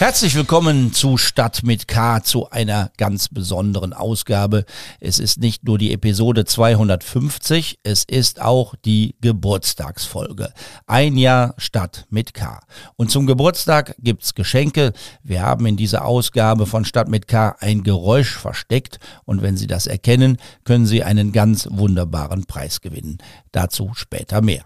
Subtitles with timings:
[0.00, 4.64] Herzlich willkommen zu Stadt mit K, zu einer ganz besonderen Ausgabe.
[4.98, 10.54] Es ist nicht nur die Episode 250, es ist auch die Geburtstagsfolge.
[10.86, 12.60] Ein Jahr Stadt mit K.
[12.96, 14.94] Und zum Geburtstag gibt's Geschenke.
[15.22, 19.66] Wir haben in dieser Ausgabe von Stadt mit K ein Geräusch versteckt und wenn Sie
[19.66, 23.18] das erkennen, können Sie einen ganz wunderbaren Preis gewinnen.
[23.52, 24.64] Dazu später mehr.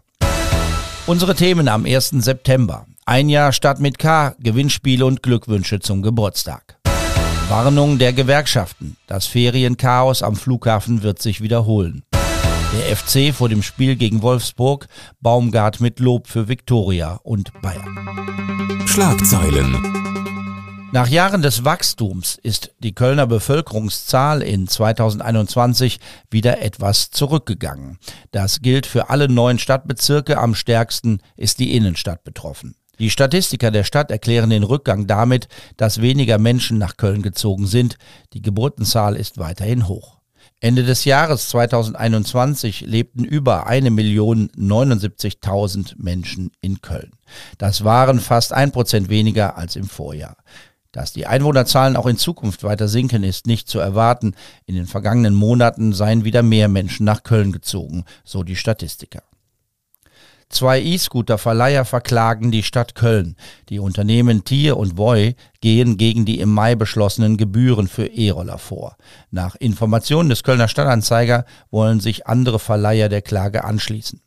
[1.06, 2.10] Unsere Themen am 1.
[2.20, 2.86] September.
[3.06, 6.78] Ein Jahr Stadt mit K, Gewinnspiele und Glückwünsche zum Geburtstag.
[7.50, 8.96] Warnung der Gewerkschaften.
[9.06, 12.04] Das Ferienchaos am Flughafen wird sich wiederholen.
[12.14, 14.86] Der FC vor dem Spiel gegen Wolfsburg,
[15.20, 18.86] Baumgart mit Lob für Viktoria und Bayern.
[18.86, 19.76] Schlagzeilen.
[20.92, 27.98] Nach Jahren des Wachstums ist die Kölner Bevölkerungszahl in 2021 wieder etwas zurückgegangen.
[28.30, 30.38] Das gilt für alle neuen Stadtbezirke.
[30.38, 32.76] Am stärksten ist die Innenstadt betroffen.
[32.98, 37.98] Die Statistiker der Stadt erklären den Rückgang damit, dass weniger Menschen nach Köln gezogen sind.
[38.32, 40.18] Die Geburtenzahl ist weiterhin hoch.
[40.60, 47.10] Ende des Jahres 2021 lebten über 1.079.000 Menschen in Köln.
[47.58, 50.38] Das waren fast ein Prozent weniger als im Vorjahr.
[50.90, 54.34] Dass die Einwohnerzahlen auch in Zukunft weiter sinken, ist nicht zu erwarten.
[54.64, 59.24] In den vergangenen Monaten seien wieder mehr Menschen nach Köln gezogen, so die Statistiker.
[60.54, 63.34] Zwei E-Scooter-Verleiher verklagen die Stadt Köln.
[63.70, 68.96] Die Unternehmen Tier und Voy gehen gegen die im Mai beschlossenen Gebühren für E-Roller vor.
[69.32, 74.20] Nach Informationen des Kölner Stadtanzeiger wollen sich andere Verleiher der Klage anschließen.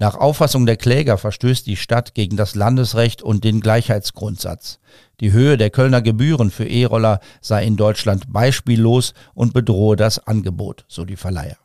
[0.00, 4.80] Nach Auffassung der Kläger verstößt die Stadt gegen das Landesrecht und den Gleichheitsgrundsatz.
[5.20, 10.84] Die Höhe der Kölner Gebühren für E-Roller sei in Deutschland beispiellos und bedrohe das Angebot,
[10.88, 11.56] so die Verleiher.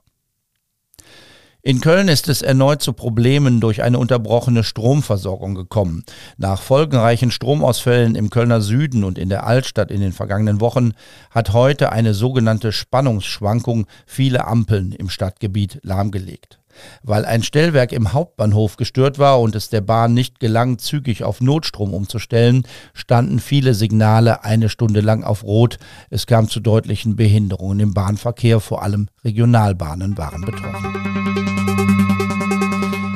[1.66, 6.04] In Köln ist es erneut zu Problemen durch eine unterbrochene Stromversorgung gekommen.
[6.36, 10.92] Nach folgenreichen Stromausfällen im Kölner Süden und in der Altstadt in den vergangenen Wochen
[11.32, 16.60] hat heute eine sogenannte Spannungsschwankung viele Ampeln im Stadtgebiet lahmgelegt.
[17.02, 21.40] Weil ein Stellwerk im Hauptbahnhof gestört war und es der Bahn nicht gelang, zügig auf
[21.40, 25.78] Notstrom umzustellen, standen viele Signale eine Stunde lang auf Rot.
[26.10, 31.23] Es kam zu deutlichen Behinderungen im Bahnverkehr, vor allem Regionalbahnen waren betroffen.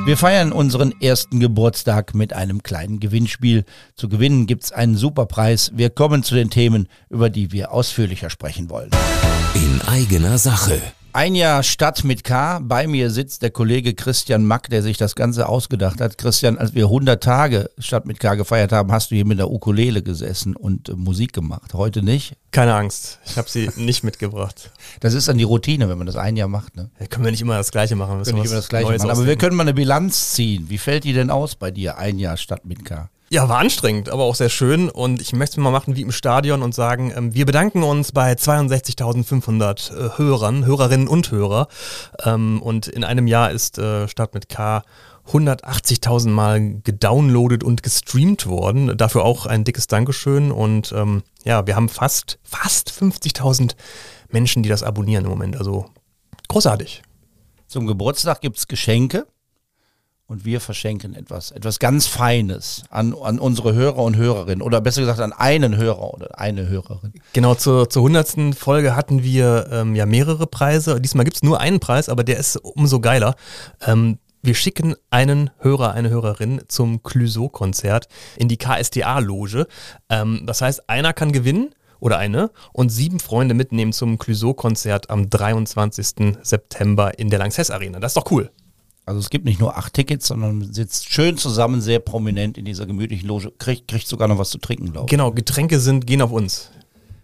[0.08, 3.66] Wir feiern unseren ersten Geburtstag mit einem kleinen Gewinnspiel.
[3.94, 5.70] Zu gewinnen gibt's einen Superpreis.
[5.74, 8.88] Wir kommen zu den Themen, über die wir ausführlicher sprechen wollen.
[9.54, 10.80] In eigener Sache.
[11.18, 12.60] Ein Jahr Stadt mit K.
[12.62, 16.16] Bei mir sitzt der Kollege Christian Mack, der sich das Ganze ausgedacht hat.
[16.16, 19.50] Christian, als wir 100 Tage Stadt mit K gefeiert haben, hast du hier mit der
[19.50, 21.74] Ukulele gesessen und äh, Musik gemacht.
[21.74, 22.36] Heute nicht?
[22.52, 24.70] Keine Angst, ich habe sie nicht mitgebracht.
[25.00, 26.76] Das ist dann die Routine, wenn man das ein Jahr macht.
[26.76, 26.88] Ne?
[27.00, 28.22] Ja, können wir nicht immer das Gleiche machen.
[28.22, 29.10] Können nicht immer das Gleiche machen.
[29.10, 30.66] Aber wir können mal eine Bilanz ziehen.
[30.68, 33.10] Wie fällt die denn aus bei dir, ein Jahr Stadt mit K?
[33.30, 34.88] Ja, war anstrengend, aber auch sehr schön.
[34.88, 38.12] Und ich möchte es mal machen wie im Stadion und sagen, ähm, wir bedanken uns
[38.12, 41.68] bei 62.500 äh, Hörern, Hörerinnen und Hörer.
[42.24, 44.82] Ähm, und in einem Jahr ist äh, Start mit K
[45.30, 48.96] 180.000 Mal gedownloadet und gestreamt worden.
[48.96, 50.50] Dafür auch ein dickes Dankeschön.
[50.50, 53.74] Und ähm, ja, wir haben fast, fast 50.000
[54.30, 55.58] Menschen, die das abonnieren im Moment.
[55.58, 55.84] Also
[56.48, 57.02] großartig.
[57.66, 59.26] Zum Geburtstag gibt's Geschenke
[60.28, 65.00] und wir verschenken etwas, etwas ganz Feines an, an unsere Hörer und Hörerinnen oder besser
[65.00, 67.14] gesagt an einen Hörer oder eine Hörerin.
[67.32, 68.54] Genau, zur, zur 100.
[68.54, 71.00] Folge hatten wir ähm, ja mehrere Preise.
[71.00, 73.34] Diesmal gibt es nur einen Preis, aber der ist umso geiler.
[73.80, 78.06] Ähm, wir schicken einen Hörer, eine Hörerin zum Clüso-Konzert
[78.36, 79.66] in die KSDA-Loge.
[80.10, 85.30] Ähm, das heißt, einer kann gewinnen oder eine und sieben Freunde mitnehmen zum Clüso-Konzert am
[85.30, 86.36] 23.
[86.42, 87.98] September in der Lanxess Arena.
[87.98, 88.50] Das ist doch cool.
[89.08, 92.66] Also es gibt nicht nur acht Tickets, sondern man sitzt schön zusammen, sehr prominent in
[92.66, 95.10] dieser gemütlichen Loge, kriegt, kriegt sogar noch was zu trinken, glaube ich.
[95.10, 96.68] Genau, Getränke sind, gehen auf uns.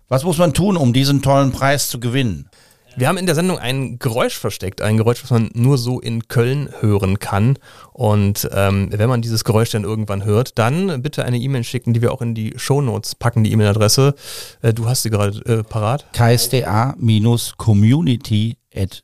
[0.09, 2.49] Was muss man tun, um diesen tollen Preis zu gewinnen?
[2.97, 6.27] Wir haben in der Sendung ein Geräusch versteckt, ein Geräusch, was man nur so in
[6.29, 7.59] Köln hören kann.
[7.93, 12.01] Und ähm, wenn man dieses Geräusch dann irgendwann hört, dann bitte eine E-Mail schicken, die
[12.01, 14.15] wir auch in die Shownotes packen, die E-Mail-Adresse.
[14.63, 16.07] Äh, du hast sie gerade äh, parat.
[16.13, 18.57] ksda-community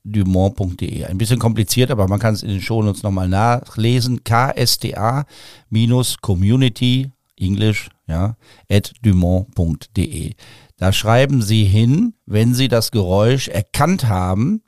[0.04, 1.04] dumont.de.
[1.04, 4.22] Ein bisschen kompliziert, aber man kann es in den Shownotes nochmal nachlesen.
[4.24, 8.36] ksda-community, Englisch, ja,
[8.70, 10.34] at dumont.de.
[10.76, 14.62] Da schreiben Sie hin, wenn Sie das Geräusch erkannt haben.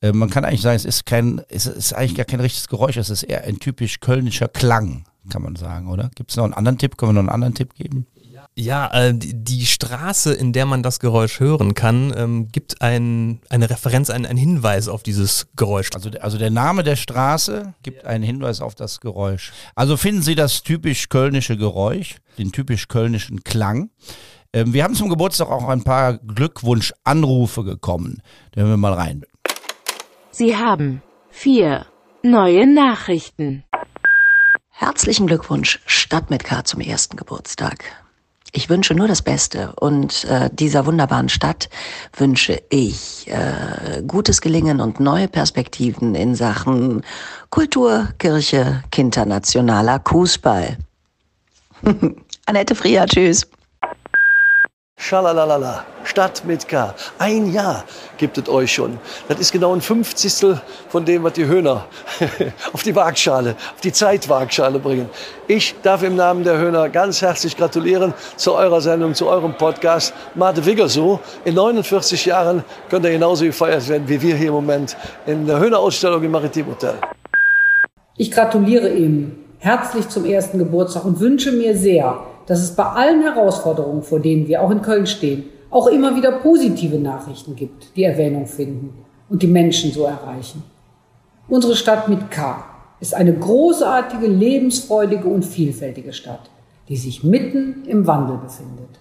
[0.00, 2.96] Äh, man kann eigentlich sagen, es ist kein, es ist eigentlich gar kein richtiges Geräusch,
[2.96, 6.10] es ist eher ein typisch kölnischer Klang, kann man sagen, oder?
[6.14, 6.96] Gibt es noch einen anderen Tipp?
[6.96, 8.06] Können wir noch einen anderen Tipp geben?
[8.54, 13.70] Ja, äh, die, Straße, in der man das Geräusch hören kann, ähm, gibt ein, eine
[13.70, 15.88] Referenz, einen, einen Hinweis auf dieses Geräusch.
[15.94, 19.52] Also, also der Name der Straße gibt einen Hinweis auf das Geräusch.
[19.74, 23.88] Also finden Sie das typisch kölnische Geräusch, den typisch kölnischen Klang.
[24.52, 28.20] Ähm, wir haben zum Geburtstag auch ein paar Glückwunschanrufe gekommen.
[28.52, 29.24] Da hören wir mal rein.
[30.30, 31.00] Sie haben
[31.30, 31.86] vier
[32.22, 33.64] neue Nachrichten.
[34.68, 37.84] Herzlichen Glückwunsch, Stadt mit K zum ersten Geburtstag.
[38.54, 41.70] Ich wünsche nur das Beste und äh, dieser wunderbaren Stadt
[42.14, 47.02] wünsche ich äh, gutes Gelingen und neue Perspektiven in Sachen
[47.48, 50.76] Kultur, Kirche, kindernationaler Fußball.
[52.46, 53.48] Annette Frier, tschüss.
[54.98, 56.94] Schalalalala, Stadt mit K.
[57.18, 57.84] Ein Jahr
[58.18, 58.98] gibt es euch schon.
[59.28, 60.60] Das ist genau ein Fünfzigstel
[60.90, 61.86] von dem, was die Höhner
[62.74, 65.08] auf die Waagschale, auf die Zeitwaagschale bringen.
[65.48, 70.12] Ich darf im Namen der Höhner ganz herzlich gratulieren zu eurer Sendung, zu eurem Podcast.
[70.34, 71.18] Mate Wigger so.
[71.46, 75.60] In 49 Jahren könnt ihr genauso gefeiert werden wie wir hier im Moment in der
[75.60, 76.96] Höhner-Ausstellung im Maritim Hotel.
[78.18, 83.22] Ich gratuliere ihm herzlich zum ersten Geburtstag und wünsche mir sehr, dass es bei allen
[83.22, 88.04] Herausforderungen, vor denen wir auch in Köln stehen, auch immer wieder positive Nachrichten gibt, die
[88.04, 90.62] Erwähnung finden und die Menschen so erreichen.
[91.48, 92.64] Unsere Stadt mit K
[93.00, 96.50] ist eine großartige, lebensfreudige und vielfältige Stadt,
[96.88, 99.00] die sich mitten im Wandel befindet.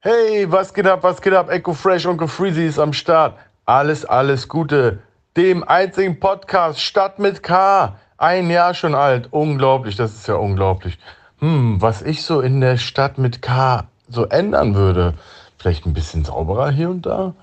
[0.00, 1.50] Hey, was geht ab, was geht ab?
[1.50, 3.36] Echo Fresh, Onkel Freezy ist am Start.
[3.64, 4.98] Alles, alles Gute.
[5.36, 7.96] Dem einzigen Podcast Stadt mit K.
[8.16, 9.28] Ein Jahr schon alt.
[9.30, 10.98] Unglaublich, das ist ja unglaublich
[11.44, 15.14] hm, was ich so in der Stadt mit K so ändern würde.
[15.58, 17.34] Vielleicht ein bisschen sauberer hier und da.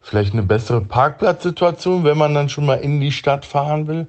[0.00, 4.06] Vielleicht eine bessere Parkplatzsituation, wenn man dann schon mal in die Stadt fahren will.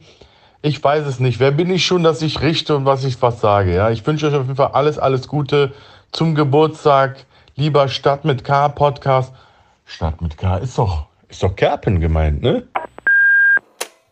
[0.61, 1.39] Ich weiß es nicht.
[1.39, 3.73] Wer bin ich schon, dass ich richte und was ich was sage?
[3.73, 5.73] Ja, ich wünsche euch auf jeden Fall alles, alles Gute
[6.11, 7.25] zum Geburtstag.
[7.55, 9.33] Lieber Stadt mit K Podcast.
[9.85, 12.67] Stadt mit K ist doch, ist doch Kerpen gemeint, ne?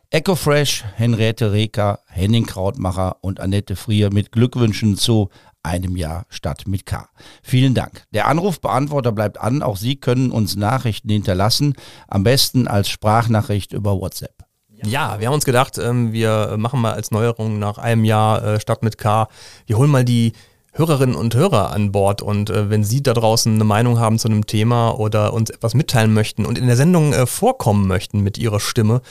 [0.09, 5.29] EcoFresh, Henriette Reker, Henning Krautmacher und Annette Frier mit Glückwünschen zu
[5.67, 7.07] einem Jahr Stadt mit K.
[7.43, 8.03] Vielen Dank.
[8.13, 9.61] Der Anrufbeantworter bleibt an.
[9.61, 11.73] Auch Sie können uns Nachrichten hinterlassen.
[12.07, 14.47] Am besten als Sprachnachricht über WhatsApp.
[14.85, 18.59] Ja, wir haben uns gedacht, ähm, wir machen mal als Neuerung nach einem Jahr äh,
[18.59, 19.27] Stadt mit K,
[19.65, 20.33] wir holen mal die
[20.77, 22.21] Hörerinnen und Hörer an Bord.
[22.21, 25.74] Und äh, wenn Sie da draußen eine Meinung haben zu einem Thema oder uns etwas
[25.74, 29.01] mitteilen möchten und in der Sendung äh, vorkommen möchten mit Ihrer Stimme,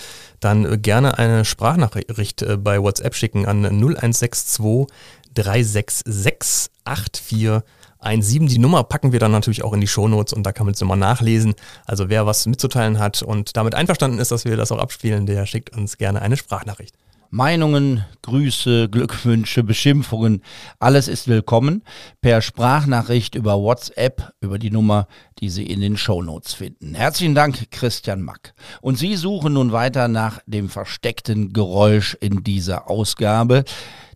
[0.41, 4.87] dann äh, gerne eine Sprachnachricht äh, bei WhatsApp schicken an 0162
[5.35, 8.47] 366 8417.
[8.47, 10.81] Die Nummer packen wir dann natürlich auch in die Shownotes und da kann man es
[10.81, 11.55] immer nachlesen.
[11.85, 15.47] Also wer was mitzuteilen hat und damit einverstanden ist, dass wir das auch abspielen, der
[15.47, 16.95] schickt uns gerne eine Sprachnachricht.
[17.31, 20.43] Meinungen, Grüße, Glückwünsche, Beschimpfungen,
[20.79, 21.83] alles ist willkommen
[22.21, 25.09] per Sprachnachricht über WhatsApp über die Nummer,
[25.41, 26.95] die Sie in den Shownotes finden.
[26.95, 28.55] Herzlichen Dank, Christian Mack.
[28.81, 33.65] Und Sie suchen nun weiter nach dem versteckten Geräusch in dieser Ausgabe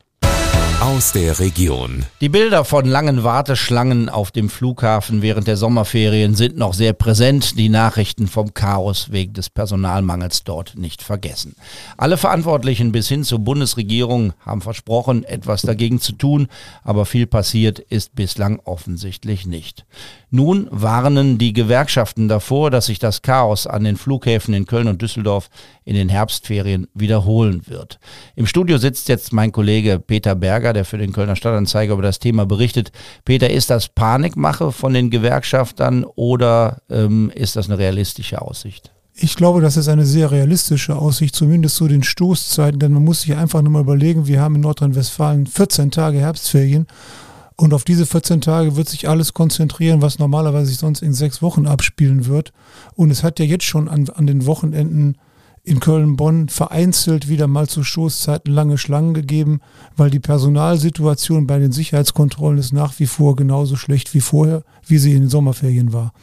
[0.81, 2.05] aus der Region.
[2.21, 7.57] Die Bilder von langen Warteschlangen auf dem Flughafen während der Sommerferien sind noch sehr präsent.
[7.57, 11.55] Die Nachrichten vom Chaos wegen des Personalmangels dort nicht vergessen.
[11.97, 16.47] Alle Verantwortlichen bis hin zur Bundesregierung haben versprochen, etwas dagegen zu tun,
[16.83, 19.85] aber viel passiert ist bislang offensichtlich nicht.
[20.29, 25.01] Nun warnen die Gewerkschaften davor, dass sich das Chaos an den Flughäfen in Köln und
[25.01, 25.49] Düsseldorf
[25.83, 27.99] in den Herbstferien wiederholen wird.
[28.35, 32.19] Im Studio sitzt jetzt mein Kollege Peter Berger, der für den Kölner Stadtanzeiger über das
[32.19, 32.91] Thema berichtet.
[33.25, 38.91] Peter, ist das Panikmache von den Gewerkschaftern oder ähm, ist das eine realistische Aussicht?
[39.13, 43.21] Ich glaube, das ist eine sehr realistische Aussicht, zumindest zu den Stoßzeiten, denn man muss
[43.21, 46.87] sich einfach nur mal überlegen, wir haben in Nordrhein-Westfalen 14 Tage Herbstferien
[47.61, 51.43] und auf diese 14 Tage wird sich alles konzentrieren, was normalerweise sich sonst in sechs
[51.43, 52.53] Wochen abspielen wird.
[52.95, 55.17] Und es hat ja jetzt schon an, an den Wochenenden
[55.63, 59.61] in Köln-Bonn vereinzelt wieder mal zu Stoßzeiten lange Schlangen gegeben,
[59.95, 64.97] weil die Personalsituation bei den Sicherheitskontrollen ist nach wie vor genauso schlecht wie vorher, wie
[64.97, 66.13] sie in den Sommerferien war.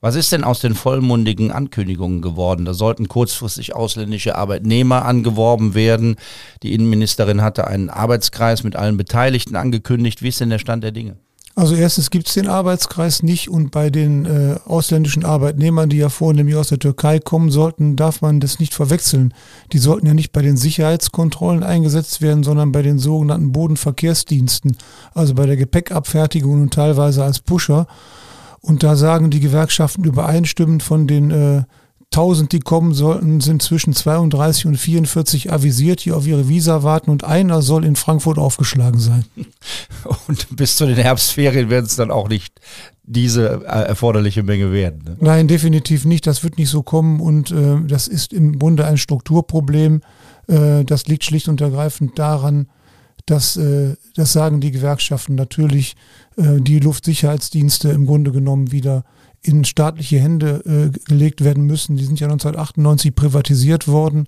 [0.00, 2.64] Was ist denn aus den vollmundigen Ankündigungen geworden?
[2.64, 6.16] Da sollten kurzfristig ausländische Arbeitnehmer angeworben werden.
[6.62, 10.22] Die Innenministerin hatte einen Arbeitskreis mit allen Beteiligten angekündigt.
[10.22, 11.16] Wie ist denn der Stand der Dinge?
[11.58, 16.10] Also erstens gibt es den Arbeitskreis nicht und bei den äh, ausländischen Arbeitnehmern, die ja
[16.10, 19.32] vornehmlich aus der Türkei kommen sollten, darf man das nicht verwechseln.
[19.72, 24.76] Die sollten ja nicht bei den Sicherheitskontrollen eingesetzt werden, sondern bei den sogenannten Bodenverkehrsdiensten,
[25.14, 27.86] also bei der Gepäckabfertigung und teilweise als Pusher.
[28.60, 31.62] Und da sagen die Gewerkschaften übereinstimmend von den äh,
[32.12, 37.10] 1000, die kommen sollten, sind zwischen 32 und 44 avisiert, die auf ihre Visa warten
[37.10, 39.24] und einer soll in Frankfurt aufgeschlagen sein.
[40.28, 42.60] Und bis zu den Herbstferien werden es dann auch nicht
[43.02, 45.02] diese äh, erforderliche Menge werden.
[45.04, 45.16] Ne?
[45.20, 46.26] Nein, definitiv nicht.
[46.26, 50.00] Das wird nicht so kommen und äh, das ist im Grunde ein Strukturproblem.
[50.48, 52.68] Äh, das liegt schlicht und ergreifend daran,
[53.26, 55.96] dass, äh, das sagen die Gewerkschaften natürlich,
[56.36, 59.04] äh, die Luftsicherheitsdienste im Grunde genommen wieder
[59.42, 61.96] in staatliche Hände äh, gelegt werden müssen.
[61.96, 64.26] Die sind ja 1998 privatisiert worden.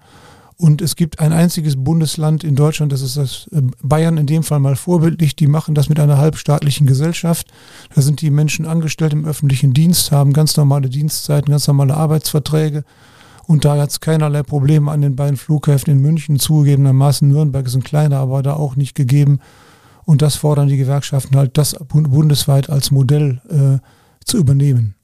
[0.61, 4.43] Und es gibt ein einziges Bundesland in Deutschland, das ist das äh, Bayern in dem
[4.43, 7.47] Fall mal vorbildlich, die machen das mit einer halbstaatlichen Gesellschaft.
[7.95, 12.83] Da sind die Menschen angestellt im öffentlichen Dienst, haben ganz normale Dienstzeiten, ganz normale Arbeitsverträge.
[13.47, 17.77] Und da hat es keinerlei Probleme an den beiden Flughäfen in München, zugegebenermaßen Nürnberg ist
[17.77, 19.39] ein kleiner, aber da auch nicht gegeben.
[20.05, 23.79] Und das fordern die Gewerkschaften halt, das bundesweit als Modell äh,
[24.25, 24.98] zu übernehmen.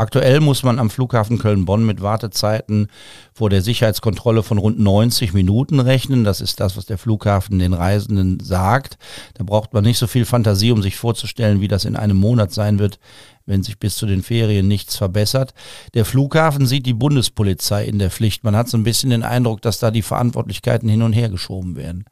[0.00, 2.88] Aktuell muss man am Flughafen Köln-Bonn mit Wartezeiten
[3.34, 6.24] vor der Sicherheitskontrolle von rund 90 Minuten rechnen.
[6.24, 8.96] Das ist das, was der Flughafen den Reisenden sagt.
[9.34, 12.50] Da braucht man nicht so viel Fantasie, um sich vorzustellen, wie das in einem Monat
[12.50, 12.98] sein wird,
[13.44, 15.52] wenn sich bis zu den Ferien nichts verbessert.
[15.92, 18.42] Der Flughafen sieht die Bundespolizei in der Pflicht.
[18.42, 21.76] Man hat so ein bisschen den Eindruck, dass da die Verantwortlichkeiten hin und her geschoben
[21.76, 22.06] werden.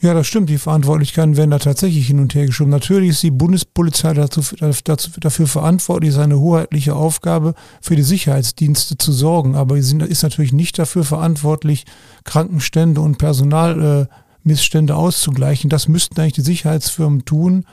[0.00, 0.50] Ja, das stimmt.
[0.50, 2.70] Die Verantwortlichkeiten werden da tatsächlich hin und her geschoben.
[2.70, 4.42] Natürlich ist die Bundespolizei dazu,
[4.84, 9.54] dazu, dafür verantwortlich, seine hoheitliche Aufgabe für die Sicherheitsdienste zu sorgen.
[9.54, 11.84] Aber sie ist natürlich nicht dafür verantwortlich,
[12.24, 15.70] Krankenstände und Personalmissstände äh, auszugleichen.
[15.70, 17.64] Das müssten eigentlich die Sicherheitsfirmen tun.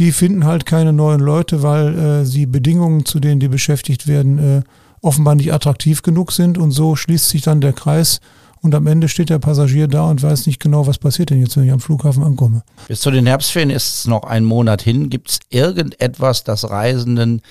[0.00, 4.38] Die finden halt keine neuen Leute, weil äh, die Bedingungen, zu denen die beschäftigt werden,
[4.38, 4.62] äh,
[5.02, 6.58] offenbar nicht attraktiv genug sind.
[6.58, 8.20] Und so schließt sich dann der Kreis
[8.64, 11.54] und am Ende steht der Passagier da und weiß nicht genau, was passiert denn jetzt,
[11.56, 12.62] wenn ich am Flughafen ankomme.
[12.88, 15.10] Bis zu den Herbstferien ist es noch ein Monat hin.
[15.10, 17.42] Gibt es irgendetwas, das Reisenden,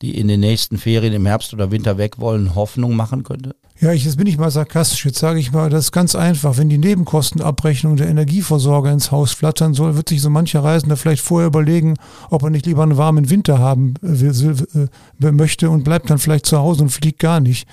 [0.00, 3.56] die in den nächsten Ferien im Herbst oder Winter weg wollen, Hoffnung machen könnte?
[3.80, 5.04] Ja, ich, jetzt bin ich mal sarkastisch.
[5.04, 6.56] Jetzt sage ich mal, das ist ganz einfach.
[6.56, 11.22] Wenn die Nebenkostenabrechnung der Energieversorger ins Haus flattern soll, wird sich so mancher Reisender vielleicht
[11.22, 11.96] vorher überlegen,
[12.30, 16.46] ob er nicht lieber einen warmen Winter haben äh, äh, möchte und bleibt dann vielleicht
[16.46, 17.66] zu Hause und fliegt gar nicht.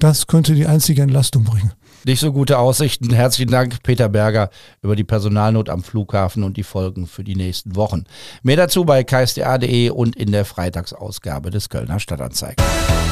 [0.00, 1.72] Das könnte die einzige Entlastung bringen
[2.04, 3.12] nicht so gute Aussichten.
[3.12, 4.50] Herzlichen Dank, Peter Berger,
[4.82, 8.04] über die Personalnot am Flughafen und die Folgen für die nächsten Wochen.
[8.42, 12.64] Mehr dazu bei ksda.de und in der Freitagsausgabe des Kölner Stadtanzeiger.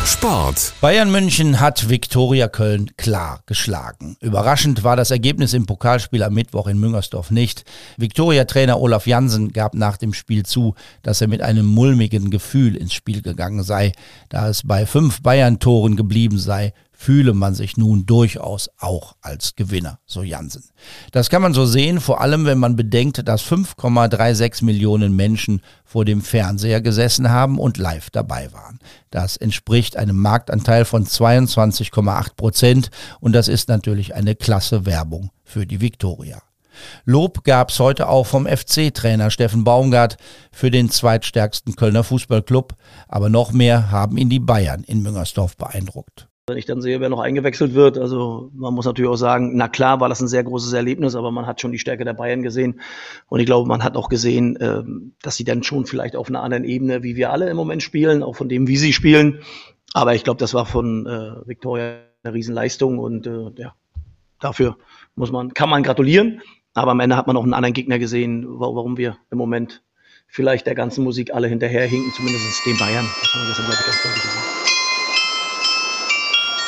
[0.05, 0.73] Sport.
[0.81, 4.17] Bayern München hat Viktoria Köln klar geschlagen.
[4.21, 7.65] Überraschend war das Ergebnis im Pokalspiel am Mittwoch in Müngersdorf nicht.
[7.99, 12.95] Viktoria-Trainer Olaf Jansen gab nach dem Spiel zu, dass er mit einem mulmigen Gefühl ins
[12.95, 13.93] Spiel gegangen sei,
[14.31, 20.01] da es bei fünf Bayern-Toren geblieben sei fühle man sich nun durchaus auch als Gewinner,
[20.05, 20.65] so Jansen.
[21.13, 26.05] Das kann man so sehen, vor allem wenn man bedenkt, dass 5,36 Millionen Menschen vor
[26.05, 28.81] dem Fernseher gesessen haben und live dabei waren.
[29.11, 32.91] Das entspricht einem Marktanteil von 22,8 Prozent
[33.21, 36.43] und das ist natürlich eine klasse Werbung für die Viktoria.
[37.05, 40.17] Lob gab's heute auch vom FC-Trainer Steffen Baumgart
[40.51, 42.75] für den zweitstärksten Kölner Fußballclub,
[43.07, 46.28] aber noch mehr haben ihn die Bayern in Müngersdorf beeindruckt.
[46.49, 49.69] Wenn ich dann sehe, wer noch eingewechselt wird, also man muss natürlich auch sagen, na
[49.69, 52.43] klar war das ein sehr großes Erlebnis, aber man hat schon die Stärke der Bayern
[52.43, 52.81] gesehen.
[53.29, 56.43] Und ich glaube, man hat auch gesehen, ähm, dass sie dann schon vielleicht auf einer
[56.43, 59.41] anderen Ebene, wie wir alle im Moment spielen, auch von dem, wie sie spielen.
[59.93, 63.75] Aber ich glaube, das war von äh, Victoria eine Riesenleistung und äh, ja,
[64.41, 64.77] dafür
[65.15, 66.41] muss man, kann man gratulieren.
[66.75, 69.83] Aber am Ende hat man auch einen anderen Gegner gesehen, warum wir im Moment
[70.29, 73.07] vielleicht der ganzen Musik alle hinterherhinken, zumindest den Bayern.
[73.21, 74.58] Das haben wir gestern, glaube ich, ganz deutlich gesehen.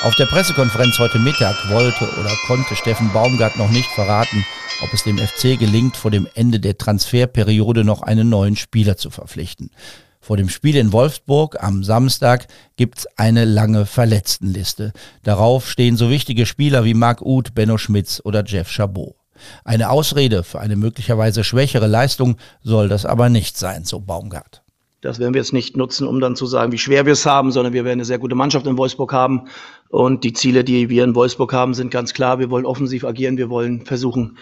[0.03, 4.47] Auf der Pressekonferenz heute Mittag wollte oder konnte Steffen Baumgart noch nicht verraten,
[4.83, 9.11] ob es dem FC gelingt, vor dem Ende der Transferperiode noch einen neuen Spieler zu
[9.11, 9.71] verpflichten.
[10.19, 14.95] Vor dem Spiel in Wolfsburg am Samstag gibt's eine lange Verletztenliste.
[15.23, 19.17] Darauf stehen so wichtige Spieler wie Marc Uth, Benno Schmitz oder Jeff Chabot.
[19.65, 24.63] Eine Ausrede für eine möglicherweise schwächere Leistung soll das aber nicht sein, so Baumgart.
[25.01, 27.53] Das werden wir jetzt nicht nutzen, um dann zu sagen, wie schwer wir es haben,
[27.53, 29.49] sondern wir werden eine sehr gute Mannschaft in Wolfsburg haben.
[29.89, 32.39] Und die Ziele, die wir in Wolfsburg haben, sind ganz klar.
[32.39, 33.39] Wir wollen offensiv agieren.
[33.39, 34.37] Wir wollen versuchen,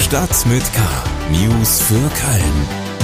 [0.00, 0.80] Stadt mit K.
[1.32, 2.87] News für Köln.